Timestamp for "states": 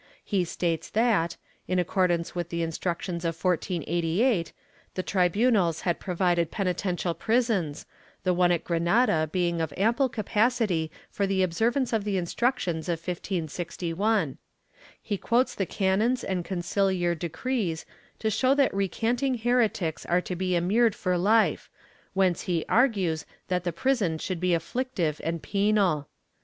0.45-0.89